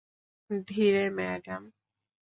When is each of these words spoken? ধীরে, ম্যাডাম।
ধীরে, 0.67 1.03
ম্যাডাম। 1.11 1.63